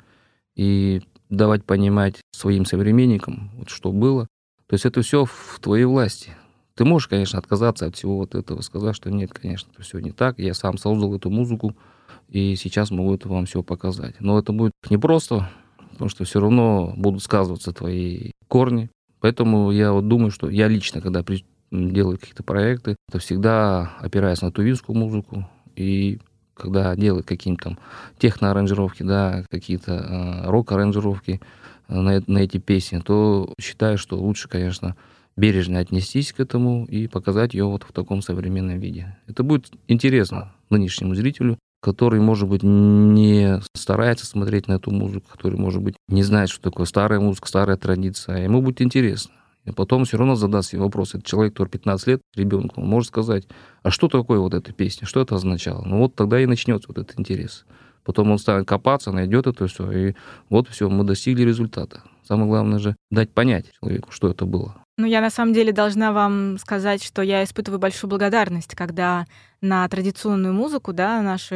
и 0.54 1.02
давать 1.28 1.64
понимать 1.64 2.20
своим 2.32 2.64
современникам, 2.64 3.50
вот 3.54 3.70
что 3.70 3.92
было. 3.92 4.26
То 4.66 4.74
есть 4.74 4.86
это 4.86 5.02
все 5.02 5.24
в 5.24 5.58
твоей 5.60 5.84
власти. 5.84 6.32
Ты 6.74 6.84
можешь, 6.84 7.08
конечно, 7.08 7.38
отказаться 7.38 7.86
от 7.86 7.96
всего 7.96 8.16
вот 8.16 8.34
этого, 8.34 8.62
сказать, 8.62 8.96
что 8.96 9.10
нет, 9.10 9.32
конечно, 9.32 9.70
это 9.72 9.82
все 9.82 9.98
не 9.98 10.10
так. 10.10 10.38
Я 10.38 10.54
сам 10.54 10.78
создал 10.78 11.14
эту 11.14 11.30
музыку, 11.30 11.76
и 12.28 12.56
сейчас 12.56 12.90
могу 12.90 13.14
это 13.14 13.28
вам 13.28 13.44
все 13.44 13.62
показать. 13.62 14.16
Но 14.20 14.38
это 14.38 14.52
будет 14.52 14.72
непросто, 14.88 15.50
потому 16.02 16.10
что 16.10 16.24
все 16.24 16.40
равно 16.40 16.92
будут 16.96 17.22
сказываться 17.22 17.72
твои 17.72 18.32
корни. 18.48 18.90
Поэтому 19.20 19.70
я 19.70 19.92
вот 19.92 20.08
думаю, 20.08 20.32
что 20.32 20.50
я 20.50 20.66
лично, 20.66 21.00
когда 21.00 21.24
делаю 21.70 22.18
какие-то 22.18 22.42
проекты, 22.42 22.96
то 23.08 23.20
всегда 23.20 23.92
опираюсь 24.00 24.42
на 24.42 24.50
тувинскую 24.50 24.98
музыку 24.98 25.48
и 25.76 26.18
когда 26.54 26.96
делаю 26.96 27.22
какие-то 27.22 27.62
там 27.62 27.78
техно-аранжировки, 28.18 29.04
да, 29.04 29.44
какие-то 29.48 29.92
э, 29.92 30.50
рок-аранжировки 30.50 31.40
э, 31.86 31.94
на, 31.94 32.20
на 32.26 32.38
эти 32.38 32.58
песни, 32.58 32.98
то 32.98 33.54
считаю, 33.60 33.96
что 33.96 34.18
лучше, 34.18 34.48
конечно, 34.48 34.96
бережно 35.36 35.78
отнестись 35.78 36.32
к 36.32 36.40
этому 36.40 36.84
и 36.86 37.06
показать 37.06 37.54
ее 37.54 37.66
вот 37.66 37.84
в 37.84 37.92
таком 37.92 38.22
современном 38.22 38.80
виде. 38.80 39.16
Это 39.28 39.44
будет 39.44 39.70
интересно 39.86 40.52
нынешнему 40.68 41.14
зрителю, 41.14 41.58
который, 41.82 42.20
может 42.20 42.48
быть, 42.48 42.62
не 42.62 43.60
старается 43.74 44.24
смотреть 44.24 44.68
на 44.68 44.74
эту 44.74 44.92
музыку, 44.92 45.26
который, 45.30 45.58
может 45.58 45.82
быть, 45.82 45.96
не 46.08 46.22
знает, 46.22 46.48
что 46.48 46.62
такое 46.62 46.86
старая 46.86 47.18
музыка, 47.18 47.48
старая 47.48 47.76
традиция, 47.76 48.36
а 48.36 48.38
ему 48.38 48.62
будет 48.62 48.80
интересно. 48.80 49.34
И 49.64 49.72
потом 49.72 50.04
все 50.04 50.16
равно 50.16 50.36
задаст 50.36 50.70
себе 50.70 50.82
вопрос. 50.82 51.10
Этот 51.10 51.26
человек, 51.26 51.54
который 51.54 51.68
15 51.68 52.06
лет, 52.06 52.20
ребенку, 52.34 52.80
он 52.80 52.88
может 52.88 53.08
сказать, 53.08 53.46
а 53.82 53.90
что 53.90 54.08
такое 54.08 54.38
вот 54.38 54.54
эта 54.54 54.72
песня, 54.72 55.06
что 55.06 55.20
это 55.20 55.34
означало? 55.34 55.84
Ну 55.84 55.98
вот 55.98 56.14
тогда 56.14 56.40
и 56.40 56.46
начнется 56.46 56.88
вот 56.88 56.98
этот 56.98 57.18
интерес. 57.18 57.64
Потом 58.04 58.30
он 58.30 58.38
станет 58.38 58.66
копаться, 58.66 59.12
найдет 59.12 59.46
это 59.46 59.66
все, 59.66 59.90
и 59.90 60.14
вот 60.48 60.68
все, 60.68 60.88
мы 60.88 61.04
достигли 61.04 61.42
результата. 61.42 62.02
Самое 62.26 62.48
главное 62.48 62.78
же 62.78 62.96
дать 63.10 63.30
понять 63.30 63.66
человеку, 63.80 64.10
что 64.10 64.30
это 64.30 64.46
было. 64.46 64.76
Ну, 64.98 65.06
я 65.06 65.20
на 65.20 65.30
самом 65.30 65.52
деле 65.52 65.72
должна 65.72 66.12
вам 66.12 66.58
сказать, 66.58 67.02
что 67.02 67.22
я 67.22 67.42
испытываю 67.42 67.80
большую 67.80 68.10
благодарность, 68.10 68.74
когда 68.74 69.26
на 69.62 69.88
традиционную 69.88 70.52
музыку, 70.52 70.92
да, 70.92 71.22
наш 71.22 71.50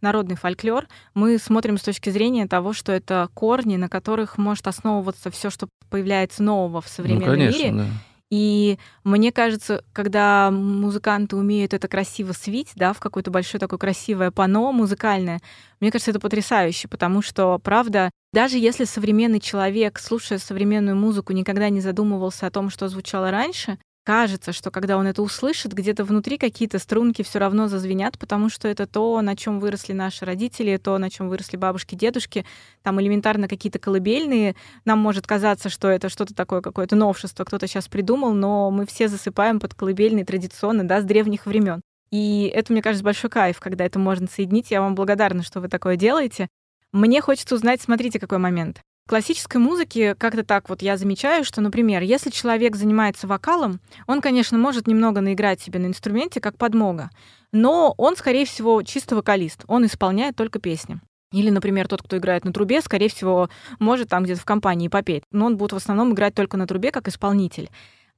народный 0.00 0.36
фольклор, 0.36 0.88
мы 1.14 1.38
смотрим 1.38 1.78
с 1.78 1.82
точки 1.82 2.10
зрения 2.10 2.48
того, 2.48 2.72
что 2.72 2.90
это 2.90 3.28
корни, 3.34 3.76
на 3.76 3.88
которых 3.88 4.38
может 4.38 4.66
основываться 4.66 5.30
все, 5.30 5.50
что 5.50 5.68
появляется 5.90 6.42
нового 6.42 6.80
в 6.80 6.86
ну, 6.86 6.90
современном 6.90 7.28
ну, 7.28 7.34
конечно, 7.34 7.58
мире. 7.58 7.72
Да. 7.72 7.86
И 8.30 8.78
мне 9.02 9.32
кажется, 9.32 9.84
когда 9.92 10.52
музыканты 10.52 11.34
умеют 11.34 11.74
это 11.74 11.88
красиво 11.88 12.32
свить, 12.32 12.70
да, 12.76 12.92
в 12.92 13.00
какое-то 13.00 13.30
большое 13.32 13.58
такое 13.58 13.78
красивое 13.78 14.30
пано 14.30 14.70
музыкальное, 14.70 15.40
мне 15.80 15.90
кажется, 15.90 16.12
это 16.12 16.20
потрясающе, 16.20 16.86
потому 16.86 17.22
что, 17.22 17.58
правда, 17.58 18.10
даже 18.32 18.56
если 18.56 18.84
современный 18.84 19.40
человек, 19.40 19.98
слушая 19.98 20.38
современную 20.38 20.96
музыку, 20.96 21.32
никогда 21.32 21.68
не 21.70 21.80
задумывался 21.80 22.46
о 22.46 22.50
том, 22.50 22.70
что 22.70 22.88
звучало 22.88 23.32
раньше, 23.32 23.78
кажется, 24.10 24.52
что 24.52 24.72
когда 24.72 24.96
он 24.96 25.06
это 25.06 25.22
услышит, 25.22 25.72
где-то 25.72 26.02
внутри 26.02 26.36
какие-то 26.36 26.80
струнки 26.80 27.22
все 27.22 27.38
равно 27.38 27.68
зазвенят, 27.68 28.18
потому 28.18 28.48
что 28.48 28.66
это 28.66 28.88
то, 28.88 29.20
на 29.22 29.36
чем 29.36 29.60
выросли 29.60 29.92
наши 29.92 30.24
родители, 30.24 30.76
то, 30.78 30.98
на 30.98 31.10
чем 31.10 31.28
выросли 31.28 31.56
бабушки, 31.56 31.94
дедушки, 31.94 32.44
там 32.82 33.00
элементарно 33.00 33.46
какие-то 33.46 33.78
колыбельные. 33.78 34.56
Нам 34.84 34.98
может 34.98 35.28
казаться, 35.28 35.68
что 35.68 35.86
это 35.86 36.08
что-то 36.08 36.34
такое, 36.34 36.60
какое-то 36.60 36.96
новшество 36.96 37.44
кто-то 37.44 37.68
сейчас 37.68 37.86
придумал, 37.86 38.34
но 38.34 38.72
мы 38.72 38.84
все 38.84 39.06
засыпаем 39.06 39.60
под 39.60 39.74
колыбельные 39.74 40.24
традиционно, 40.24 40.82
да, 40.82 41.02
с 41.02 41.04
древних 41.04 41.46
времен. 41.46 41.80
И 42.10 42.50
это, 42.52 42.72
мне 42.72 42.82
кажется, 42.82 43.04
большой 43.04 43.30
кайф, 43.30 43.60
когда 43.60 43.84
это 43.84 44.00
можно 44.00 44.26
соединить. 44.26 44.72
Я 44.72 44.80
вам 44.80 44.96
благодарна, 44.96 45.44
что 45.44 45.60
вы 45.60 45.68
такое 45.68 45.94
делаете. 45.94 46.48
Мне 46.90 47.20
хочется 47.20 47.54
узнать, 47.54 47.80
смотрите, 47.80 48.18
какой 48.18 48.38
момент 48.38 48.82
классической 49.10 49.60
музыке 49.60 50.14
как-то 50.14 50.44
так 50.44 50.68
вот 50.68 50.82
я 50.82 50.96
замечаю, 50.96 51.44
что, 51.44 51.60
например, 51.60 52.00
если 52.00 52.30
человек 52.30 52.76
занимается 52.76 53.26
вокалом, 53.26 53.80
он, 54.06 54.20
конечно, 54.20 54.56
может 54.56 54.86
немного 54.86 55.20
наиграть 55.20 55.60
себе 55.60 55.80
на 55.80 55.86
инструменте, 55.86 56.40
как 56.40 56.56
подмога, 56.56 57.10
но 57.50 57.92
он, 57.98 58.14
скорее 58.16 58.44
всего, 58.44 58.80
чисто 58.84 59.16
вокалист, 59.16 59.64
он 59.66 59.84
исполняет 59.84 60.36
только 60.36 60.60
песни. 60.60 61.00
Или, 61.32 61.50
например, 61.50 61.88
тот, 61.88 62.02
кто 62.02 62.18
играет 62.18 62.44
на 62.44 62.52
трубе, 62.52 62.80
скорее 62.82 63.08
всего, 63.08 63.50
может 63.80 64.08
там 64.08 64.22
где-то 64.22 64.42
в 64.42 64.44
компании 64.44 64.86
попеть, 64.86 65.24
но 65.32 65.46
он 65.46 65.56
будет 65.56 65.72
в 65.72 65.76
основном 65.76 66.12
играть 66.12 66.36
только 66.36 66.56
на 66.56 66.68
трубе 66.68 66.92
как 66.92 67.08
исполнитель. 67.08 67.68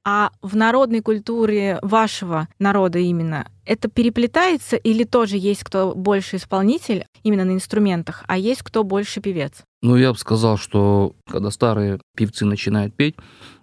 А 0.05 0.29
в 0.43 0.55
народной 0.55 1.01
культуре 1.01 1.79
вашего 1.81 2.47
народа 2.59 2.99
именно 2.99 3.47
это 3.65 3.87
переплетается 3.89 4.75
или 4.75 5.03
тоже 5.03 5.37
есть 5.37 5.63
кто 5.63 5.93
больше 5.95 6.37
исполнитель 6.37 7.05
именно 7.23 7.45
на 7.45 7.51
инструментах, 7.51 8.23
а 8.27 8.37
есть 8.37 8.63
кто 8.63 8.83
больше 8.83 9.21
певец? 9.21 9.63
Ну, 9.81 9.95
я 9.95 10.11
бы 10.13 10.17
сказал, 10.17 10.57
что 10.57 11.15
когда 11.29 11.51
старые 11.51 11.99
певцы 12.15 12.45
начинают 12.45 12.93
петь, 12.95 13.15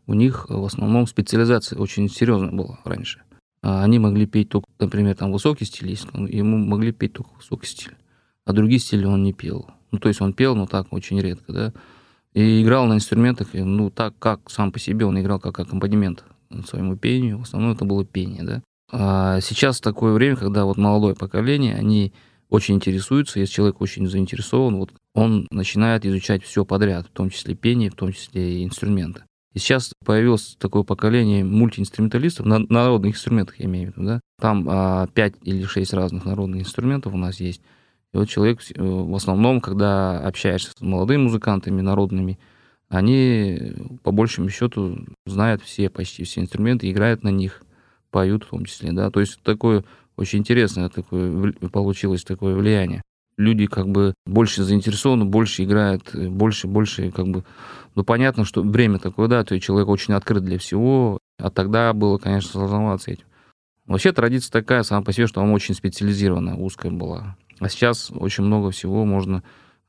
у 0.06 0.14
них 0.14 0.46
в 0.48 0.64
основном 0.64 1.06
специализация 1.06 1.78
очень 1.78 2.08
серьезная 2.08 2.50
была 2.50 2.78
раньше. 2.84 3.22
А 3.62 3.82
они 3.84 3.98
могли 3.98 4.26
петь 4.26 4.48
только, 4.48 4.68
например, 4.78 5.16
там 5.16 5.32
высокий 5.32 5.64
стиль 5.64 5.90
ему 5.90 6.56
могли 6.58 6.92
петь 6.92 7.12
только 7.14 7.30
высокий 7.36 7.66
стиль, 7.66 7.96
а 8.46 8.52
другие 8.52 8.80
стили 8.80 9.04
он 9.04 9.22
не 9.22 9.32
пел. 9.32 9.68
Ну, 9.90 9.98
то 9.98 10.08
есть 10.08 10.20
он 10.20 10.32
пел, 10.32 10.54
но 10.54 10.66
так 10.66 10.92
очень 10.92 11.20
редко, 11.20 11.52
да. 11.52 11.72
И 12.32 12.62
играл 12.62 12.86
на 12.86 12.94
инструментах, 12.94 13.48
ну, 13.54 13.90
так 13.90 14.14
как 14.18 14.50
сам 14.50 14.72
по 14.72 14.78
себе 14.78 15.04
он 15.04 15.20
играл 15.20 15.40
как 15.40 15.58
аккомпанемент 15.58 16.24
своему 16.66 16.96
пению. 16.96 17.38
В 17.38 17.42
основном 17.42 17.72
это 17.72 17.84
было 17.84 18.04
пение, 18.04 18.42
да. 18.42 18.62
А 18.92 19.40
сейчас 19.40 19.80
такое 19.80 20.12
время, 20.12 20.36
когда 20.36 20.64
вот 20.64 20.76
молодое 20.76 21.14
поколение, 21.14 21.74
они 21.74 22.12
очень 22.48 22.74
интересуются, 22.74 23.38
если 23.38 23.54
человек 23.54 23.80
очень 23.80 24.08
заинтересован, 24.08 24.76
вот 24.76 24.92
он 25.14 25.46
начинает 25.50 26.04
изучать 26.04 26.42
все 26.42 26.64
подряд, 26.64 27.06
в 27.06 27.10
том 27.10 27.30
числе 27.30 27.54
пение, 27.54 27.90
в 27.90 27.94
том 27.94 28.12
числе 28.12 28.58
и 28.60 28.64
инструменты. 28.64 29.22
И 29.52 29.58
сейчас 29.58 29.92
появилось 30.04 30.56
такое 30.58 30.82
поколение 30.82 31.44
мультиинструменталистов, 31.44 32.46
на 32.46 32.60
народных 32.68 33.14
инструментах 33.14 33.58
я 33.58 33.66
имею 33.66 33.92
в 33.92 33.96
виду, 33.96 34.06
да. 34.06 34.20
Там 34.40 34.66
а, 34.68 35.06
5 35.08 35.34
или 35.42 35.64
6 35.64 35.92
разных 35.92 36.24
народных 36.24 36.62
инструментов 36.62 37.14
у 37.14 37.16
нас 37.16 37.40
есть. 37.40 37.60
И 38.12 38.16
вот 38.16 38.28
человек 38.28 38.60
э, 38.74 38.82
в 38.82 39.14
основном, 39.14 39.60
когда 39.60 40.20
общаешься 40.20 40.72
с 40.76 40.80
молодыми 40.80 41.22
музыкантами 41.22 41.80
народными, 41.80 42.38
они 42.88 43.74
по 44.02 44.10
большему 44.10 44.48
счету 44.48 44.98
знают 45.26 45.62
все, 45.62 45.88
почти 45.90 46.24
все 46.24 46.40
инструменты, 46.40 46.90
играют 46.90 47.22
на 47.22 47.28
них, 47.28 47.62
поют 48.10 48.44
в 48.44 48.50
том 48.50 48.64
числе, 48.64 48.92
да. 48.92 49.10
То 49.10 49.20
есть 49.20 49.40
такое 49.42 49.84
очень 50.16 50.40
интересное 50.40 50.88
такое 50.88 51.52
получилось 51.72 52.24
такое 52.24 52.54
влияние. 52.54 53.02
Люди 53.38 53.66
как 53.66 53.88
бы 53.88 54.14
больше 54.26 54.64
заинтересованы, 54.64 55.24
больше 55.24 55.64
играют, 55.64 56.14
больше, 56.14 56.66
больше 56.66 57.10
как 57.10 57.28
бы... 57.28 57.44
Ну, 57.94 58.04
понятно, 58.04 58.44
что 58.44 58.62
время 58.62 58.98
такое, 58.98 59.28
да, 59.28 59.44
то 59.44 59.54
есть 59.54 59.64
человек 59.64 59.88
очень 59.88 60.12
открыт 60.12 60.44
для 60.44 60.58
всего, 60.58 61.18
а 61.38 61.50
тогда 61.50 61.92
было, 61.94 62.18
конечно, 62.18 62.50
сложновато 62.50 63.12
этим. 63.12 63.24
Вообще 63.86 64.12
традиция 64.12 64.52
такая 64.52 64.82
сама 64.82 65.02
по 65.02 65.12
себе, 65.12 65.26
что 65.26 65.40
она 65.40 65.52
очень 65.52 65.74
специализированная, 65.74 66.54
узкая 66.54 66.92
была. 66.92 67.36
А 67.58 67.68
сейчас 67.68 68.10
очень 68.14 68.44
много 68.44 68.70
всего 68.70 69.04
можно 69.04 69.42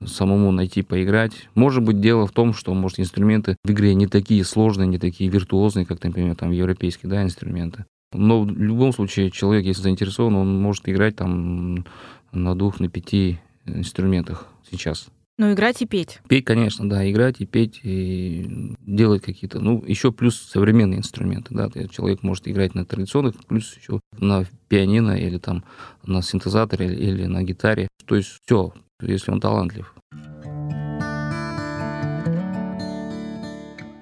самому 0.03 0.51
найти, 0.51 0.81
поиграть. 0.81 1.49
Может 1.53 1.83
быть, 1.83 1.99
дело 1.99 2.25
в 2.25 2.31
том, 2.31 2.53
что, 2.53 2.73
может, 2.73 2.99
инструменты 2.99 3.57
в 3.63 3.71
игре 3.71 3.93
не 3.93 4.07
такие 4.07 4.43
сложные, 4.43 4.87
не 4.87 4.97
такие 4.97 5.29
виртуозные, 5.29 5.85
как, 5.85 6.03
например, 6.03 6.35
там 6.35 6.51
европейские, 6.51 7.09
да, 7.09 7.21
инструменты. 7.21 7.85
Но 8.13 8.43
в 8.43 8.51
любом 8.51 8.93
случае 8.93 9.31
человек, 9.31 9.65
если 9.65 9.83
заинтересован, 9.83 10.35
он 10.35 10.61
может 10.61 10.87
играть 10.89 11.15
там 11.15 11.85
на 12.31 12.55
двух, 12.55 12.79
на 12.79 12.89
пяти 12.89 13.39
инструментах 13.65 14.47
сейчас. 14.69 15.07
Ну, 15.37 15.53
играть 15.53 15.81
и 15.81 15.87
петь. 15.87 16.21
Петь, 16.27 16.45
конечно, 16.45 16.87
да, 16.87 17.09
играть 17.09 17.37
и 17.39 17.45
петь, 17.45 17.79
и 17.83 18.75
делать 18.85 19.23
какие-то, 19.23 19.59
ну, 19.59 19.83
еще 19.87 20.11
плюс 20.11 20.39
современные 20.39 20.99
инструменты, 20.99 21.55
да, 21.55 21.69
человек 21.89 22.21
может 22.21 22.47
играть 22.47 22.75
на 22.75 22.85
традиционных, 22.85 23.35
плюс 23.47 23.75
еще 23.75 23.99
на 24.19 24.45
пианино 24.67 25.17
или 25.17 25.37
там 25.39 25.63
на 26.05 26.21
синтезаторе 26.21 26.93
или 26.93 27.25
на 27.25 27.43
гитаре. 27.43 27.87
То 28.05 28.15
есть 28.15 28.39
все, 28.43 28.73
если 29.01 29.31
он 29.31 29.39
талантлив. 29.39 29.95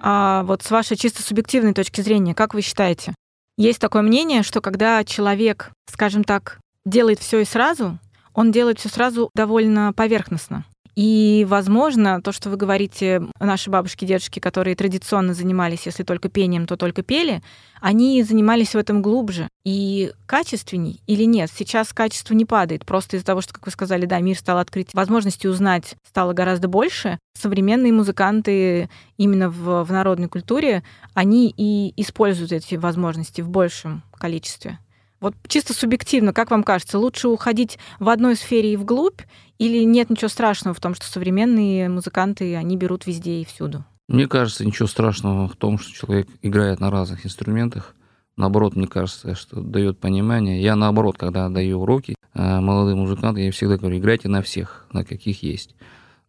А 0.01 0.43
вот 0.43 0.61
с 0.61 0.71
вашей 0.71 0.97
чисто 0.97 1.21
субъективной 1.21 1.73
точки 1.73 2.01
зрения, 2.01 2.33
как 2.33 2.53
вы 2.53 2.61
считаете, 2.61 3.13
есть 3.59 3.79
такое 3.79 4.01
мнение, 4.03 4.41
что 4.41 4.61
когда 4.61 5.03
человек, 5.03 5.71
скажем 5.91 6.23
так, 6.23 6.59
делает 6.85 7.19
все 7.19 7.39
и 7.39 7.45
сразу, 7.45 7.99
он 8.33 8.53
делает 8.53 8.79
все 8.79 8.87
сразу 8.87 9.29
довольно 9.35 9.91
поверхностно. 9.91 10.63
И, 10.99 11.45
возможно, 11.47 12.21
то, 12.21 12.33
что 12.33 12.49
вы 12.49 12.57
говорите, 12.57 13.21
наши 13.39 13.69
бабушки, 13.69 14.03
дедушки, 14.03 14.41
которые 14.41 14.75
традиционно 14.75 15.33
занимались, 15.33 15.85
если 15.85 16.03
только 16.03 16.27
пением, 16.27 16.67
то 16.67 16.75
только 16.75 17.03
пели, 17.03 17.41
они 17.79 18.21
занимались 18.21 18.75
в 18.75 18.77
этом 18.77 19.01
глубже 19.01 19.47
и 19.63 20.11
качественней 20.25 20.99
или 21.07 21.23
нет? 21.23 21.51
Сейчас 21.55 21.93
качество 21.93 22.33
не 22.33 22.43
падает, 22.43 22.85
просто 22.85 23.15
из-за 23.15 23.25
того, 23.25 23.39
что, 23.39 23.53
как 23.53 23.65
вы 23.65 23.71
сказали, 23.71 24.05
да, 24.05 24.19
мир 24.19 24.37
стал 24.37 24.57
открыть, 24.57 24.93
возможности 24.93 25.47
узнать 25.47 25.95
стало 26.05 26.33
гораздо 26.33 26.67
больше. 26.67 27.17
Современные 27.33 27.93
музыканты 27.93 28.89
именно 29.15 29.49
в, 29.49 29.85
в 29.85 29.91
народной 29.93 30.27
культуре, 30.27 30.83
они 31.13 31.53
и 31.55 31.93
используют 31.95 32.51
эти 32.51 32.75
возможности 32.75 33.39
в 33.39 33.47
большем 33.47 34.03
количестве. 34.17 34.79
Вот 35.21 35.35
чисто 35.47 35.73
субъективно, 35.73 36.33
как 36.33 36.51
вам 36.51 36.63
кажется, 36.63 36.97
лучше 36.97 37.27
уходить 37.27 37.77
в 37.99 38.09
одной 38.09 38.35
сфере 38.35 38.73
и 38.73 38.77
вглубь, 38.77 39.21
или 39.57 39.83
нет 39.83 40.09
ничего 40.09 40.29
страшного 40.29 40.73
в 40.73 40.79
том, 40.79 40.95
что 40.95 41.05
современные 41.05 41.89
музыканты, 41.89 42.55
они 42.55 42.77
берут 42.77 43.05
везде 43.05 43.41
и 43.41 43.45
всюду? 43.45 43.83
Мне 44.07 44.27
кажется, 44.27 44.65
ничего 44.65 44.87
страшного 44.87 45.47
в 45.47 45.55
том, 45.55 45.77
что 45.77 45.91
человек 45.91 46.27
играет 46.41 46.79
на 46.79 46.89
разных 46.89 47.25
инструментах. 47.25 47.95
Наоборот, 48.37 48.75
мне 48.75 48.87
кажется, 48.87 49.35
что 49.35 49.61
дает 49.61 49.99
понимание. 49.99 50.61
Я 50.61 50.77
наоборот, 50.77 51.17
когда 51.17 51.49
даю 51.49 51.81
уроки 51.81 52.15
э, 52.33 52.59
молодым 52.61 52.99
музыкантам, 52.99 53.43
я 53.43 53.51
всегда 53.51 53.77
говорю, 53.77 53.97
играйте 53.97 54.29
на 54.29 54.41
всех, 54.41 54.87
на 54.93 55.03
каких 55.03 55.43
есть. 55.43 55.75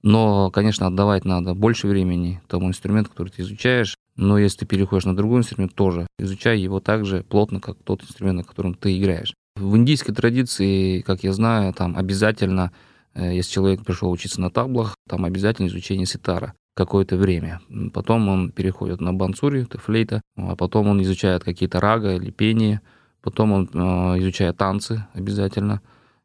Но, 0.02 0.50
конечно, 0.50 0.88
отдавать 0.88 1.24
надо 1.24 1.54
больше 1.54 1.86
времени 1.86 2.42
тому 2.48 2.68
инструменту, 2.68 3.10
который 3.10 3.28
ты 3.28 3.42
изучаешь. 3.42 3.94
Но 4.20 4.36
если 4.36 4.58
ты 4.58 4.66
переходишь 4.66 5.06
на 5.06 5.16
другой 5.16 5.38
инструмент, 5.38 5.74
тоже 5.74 6.06
изучай 6.18 6.60
его 6.60 6.78
так 6.78 7.06
же 7.06 7.22
плотно, 7.22 7.58
как 7.58 7.78
тот 7.82 8.02
инструмент, 8.02 8.36
на 8.36 8.44
котором 8.44 8.74
ты 8.74 8.98
играешь. 8.98 9.32
В 9.56 9.74
индийской 9.78 10.14
традиции, 10.14 11.00
как 11.00 11.24
я 11.24 11.32
знаю, 11.32 11.72
там 11.72 11.96
обязательно, 11.96 12.70
э, 13.14 13.34
если 13.34 13.50
человек 13.50 13.82
пришел 13.82 14.10
учиться 14.10 14.38
на 14.42 14.50
таблах, 14.50 14.94
там 15.08 15.24
обязательно 15.24 15.68
изучение 15.68 16.04
ситара 16.04 16.52
какое-то 16.76 17.16
время. 17.16 17.62
Потом 17.94 18.28
он 18.28 18.52
переходит 18.52 19.00
на 19.00 19.14
бансури, 19.14 19.62
это 19.62 19.78
флейта, 19.78 20.20
а 20.36 20.54
потом 20.54 20.88
он 20.88 21.02
изучает 21.02 21.42
какие-то 21.42 21.80
рага 21.80 22.14
или 22.14 22.30
пение, 22.30 22.82
потом 23.22 23.52
он 23.52 23.70
э, 23.72 23.78
изучает 24.18 24.58
танцы 24.58 25.06
обязательно, 25.14 25.80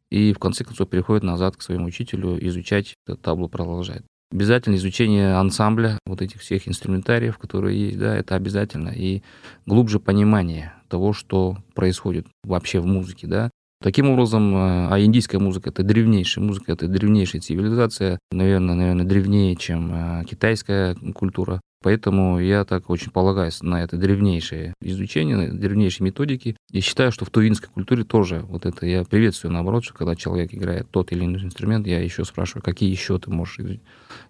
и 0.10 0.34
в 0.34 0.39
конце 0.39 0.65
концов 0.65 0.89
переходит 0.89 1.23
назад 1.23 1.55
к 1.55 1.62
своему 1.62 1.86
учителю, 1.86 2.45
изучать 2.45 2.93
таблу 3.21 3.47
продолжает. 3.47 4.03
Обязательно 4.31 4.75
изучение 4.75 5.35
ансамбля, 5.35 5.99
вот 6.05 6.21
этих 6.21 6.41
всех 6.41 6.67
инструментариев, 6.67 7.38
которые 7.38 7.79
есть, 7.79 7.99
да, 7.99 8.15
это 8.15 8.35
обязательно. 8.35 8.89
И 8.89 9.21
глубже 9.65 9.99
понимание 9.99 10.73
того, 10.89 11.13
что 11.13 11.57
происходит 11.73 12.27
вообще 12.43 12.79
в 12.79 12.85
музыке, 12.85 13.27
да. 13.27 13.51
Таким 13.81 14.09
образом, 14.09 14.55
э, 14.55 14.88
а 14.89 14.99
индийская 14.99 15.38
музыка— 15.38 15.69
это 15.71 15.83
древнейшая 15.83 16.43
музыка, 16.43 16.71
это 16.71 16.88
древнейшая 16.88 17.41
цивилизация, 17.41 18.19
наверное, 18.31 18.73
наверное, 18.73 19.05
древнее, 19.05 19.55
чем 19.55 19.91
э, 19.93 20.23
китайская 20.25 20.95
культура. 21.13 21.61
Поэтому 21.83 22.39
я 22.39 22.65
так 22.65 22.89
очень 22.89 23.11
полагаюсь 23.11 23.61
на 23.61 23.83
это 23.83 23.97
древнейшее 23.97 24.73
изучение, 24.81 25.51
древнейшие 25.51 26.05
методики. 26.05 26.57
И 26.71 26.79
считаю, 26.79 27.11
что 27.11 27.25
в 27.25 27.29
тувинской 27.29 27.69
культуре 27.69 28.03
тоже 28.03 28.39
вот 28.47 28.65
это 28.65 28.88
я 28.88 29.03
приветствую, 29.03 29.51
наоборот, 29.51 29.83
что 29.83 29.93
когда 29.93 30.15
человек 30.15 30.53
играет 30.53 30.89
тот 30.89 31.11
или 31.11 31.23
иной 31.23 31.43
инструмент, 31.43 31.85
я 31.85 31.99
еще 31.99 32.25
спрашиваю, 32.25 32.63
какие 32.63 32.89
еще 32.89 33.19
ты 33.19 33.29
можешь 33.29 33.59
изучить. 33.59 33.83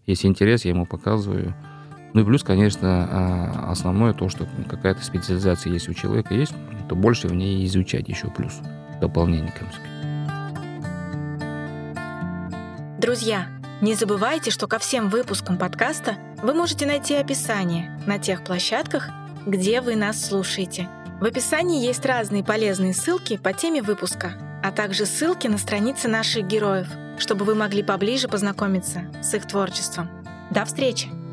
Если 0.05 0.27
интерес, 0.27 0.65
я 0.65 0.71
ему 0.71 0.85
показываю. 0.85 1.55
Ну 2.13 2.21
и 2.21 2.25
плюс, 2.25 2.43
конечно, 2.43 3.07
а, 3.09 3.71
основное 3.71 4.11
то, 4.13 4.27
что 4.27 4.49
какая-то 4.67 5.01
специализация 5.01 5.71
есть 5.71 5.87
у 5.87 5.93
человека 5.93 6.33
есть, 6.33 6.53
то 6.89 6.95
больше 6.95 7.29
в 7.29 7.35
ней 7.35 7.65
изучать 7.65 8.09
еще 8.09 8.29
плюс 8.29 8.59
дополнение 8.99 9.51
к 9.51 9.61
Друзья, 12.99 13.47
не 13.81 13.93
забывайте, 13.93 14.51
что 14.51 14.67
ко 14.67 14.79
всем 14.79 15.09
выпускам 15.09 15.57
подкаста 15.57 16.15
вы 16.41 16.53
можете 16.53 16.85
найти 16.85 17.15
описание 17.15 17.99
на 18.07 18.17
тех 18.19 18.43
площадках, 18.43 19.09
где 19.45 19.81
вы 19.81 19.95
нас 19.95 20.25
слушаете. 20.25 20.89
В 21.19 21.25
описании 21.25 21.85
есть 21.85 22.05
разные 22.05 22.43
полезные 22.43 22.93
ссылки 22.93 23.37
по 23.37 23.53
теме 23.53 23.81
выпуска, 23.81 24.33
а 24.63 24.71
также 24.71 25.05
ссылки 25.05 25.47
на 25.47 25.57
страницы 25.57 26.07
наших 26.07 26.47
героев, 26.47 26.87
чтобы 27.19 27.45
вы 27.45 27.55
могли 27.55 27.83
поближе 27.83 28.27
познакомиться 28.27 29.03
с 29.21 29.33
их 29.33 29.45
творчеством. 29.45 30.09
До 30.49 30.65
встречи! 30.65 31.24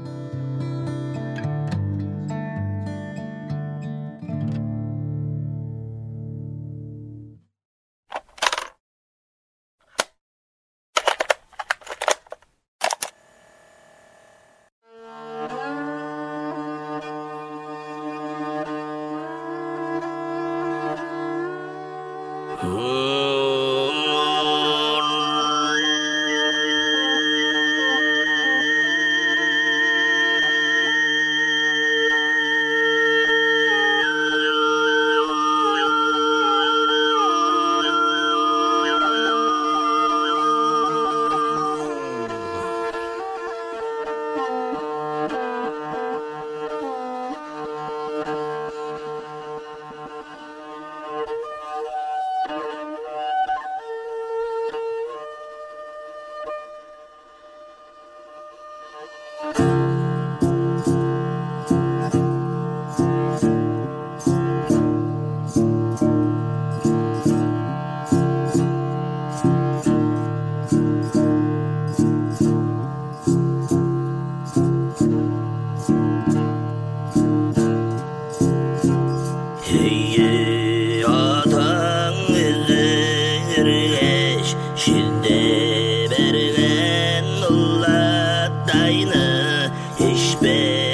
flashback. 90.33 90.92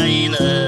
Carolina. 0.00 0.59